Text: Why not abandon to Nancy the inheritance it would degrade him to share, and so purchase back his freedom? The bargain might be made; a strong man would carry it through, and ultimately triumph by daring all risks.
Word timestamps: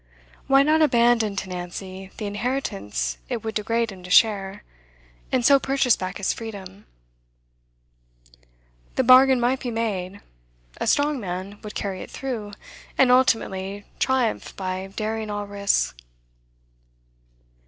Why 0.47 0.63
not 0.63 0.81
abandon 0.81 1.35
to 1.35 1.49
Nancy 1.49 2.09
the 2.17 2.25
inheritance 2.25 3.19
it 3.29 3.43
would 3.43 3.53
degrade 3.53 3.91
him 3.91 4.01
to 4.01 4.09
share, 4.09 4.63
and 5.31 5.45
so 5.45 5.59
purchase 5.59 5.95
back 5.95 6.17
his 6.17 6.33
freedom? 6.33 6.87
The 8.95 9.03
bargain 9.03 9.39
might 9.39 9.59
be 9.59 9.69
made; 9.69 10.19
a 10.77 10.87
strong 10.87 11.19
man 11.19 11.59
would 11.63 11.75
carry 11.75 12.01
it 12.01 12.09
through, 12.09 12.53
and 12.97 13.11
ultimately 13.11 13.85
triumph 13.99 14.55
by 14.55 14.87
daring 14.95 15.29
all 15.29 15.45
risks. 15.45 15.93